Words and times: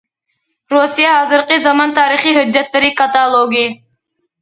رۇسىيە 0.73 1.11
ھازىرقى 1.17 1.59
زامان 1.67 1.95
تارىخى 2.01 2.35
ھۆججەتلىرى 2.41 2.93
كاتالوگى. 3.05 3.67